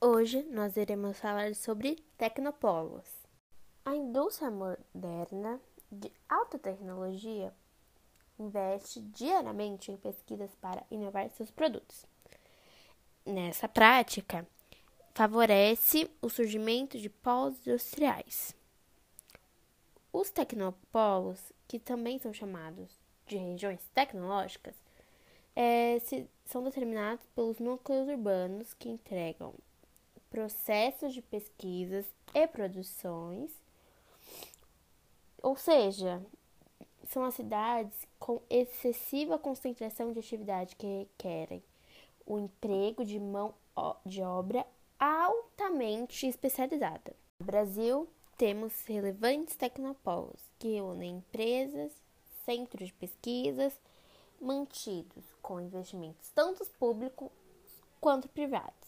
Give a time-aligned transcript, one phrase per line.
[0.00, 3.06] hoje nós iremos falar sobre tecnopolos.
[3.84, 5.60] A indústria moderna
[5.92, 7.52] de alta tecnologia
[8.38, 12.06] investe diariamente em pesquisas para inovar seus produtos.
[13.26, 14.46] Nessa prática,
[15.14, 18.56] favorece o surgimento de polos industriais.
[20.10, 24.74] Os tecnopolos, que também são chamados de regiões tecnológicas,
[25.54, 29.54] é, se, são determinados pelos núcleos urbanos que entregam
[30.30, 33.50] processos de pesquisas e produções,
[35.42, 36.22] ou seja,
[37.08, 41.62] são as cidades com excessiva concentração de atividade que requerem
[42.24, 43.52] o emprego de mão
[44.06, 44.64] de obra
[44.98, 47.16] altamente especializada.
[47.40, 51.92] No Brasil, temos relevantes tecnopolos que unem empresas,
[52.44, 53.72] centros de pesquisas,
[54.40, 57.30] mantidos com investimentos tanto públicos
[58.00, 58.79] quanto privados.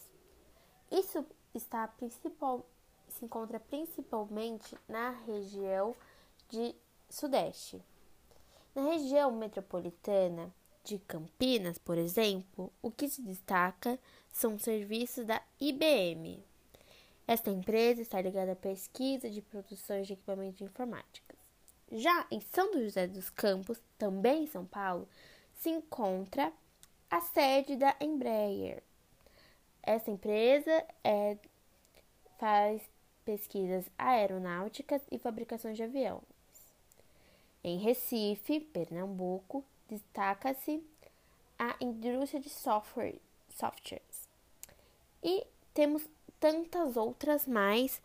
[0.93, 2.63] Isso está principal,
[3.09, 5.95] se encontra principalmente na região
[6.49, 6.75] de
[7.09, 7.81] Sudeste.
[8.75, 13.97] Na região metropolitana de Campinas, por exemplo, o que se destaca
[14.31, 16.43] são os serviços da IBM.
[17.25, 21.35] Esta empresa está ligada à pesquisa de produções de equipamentos de informática.
[21.91, 25.07] Já em São José dos Campos, também em São Paulo,
[25.55, 26.53] se encontra
[27.09, 28.83] a sede da Embraer.
[29.83, 31.37] Essa empresa é,
[32.39, 32.81] faz
[33.25, 36.23] pesquisas aeronáuticas e fabricações de aviões.
[37.63, 40.83] Em Recife, Pernambuco, destaca-se
[41.59, 43.15] a indústria de software,
[43.49, 44.27] softwares.
[45.21, 46.07] E temos
[46.39, 48.01] tantas outras mais.